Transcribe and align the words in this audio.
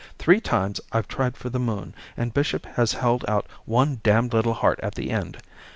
Three 0.17 0.39
times 0.41 0.81
I've 0.91 1.07
tried 1.07 1.37
for 1.37 1.51
the 1.51 1.59
moon 1.59 1.93
and 2.17 2.33
Bishop 2.33 2.65
has 2.65 2.93
held 2.93 3.23
out 3.27 3.45
one 3.65 3.99
damned 4.01 4.33
little 4.33 4.55
heart 4.55 4.79
at 4.81 4.95
the 4.95 5.11
end. 5.11 5.37